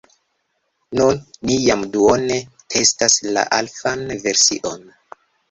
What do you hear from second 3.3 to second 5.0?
la alfan version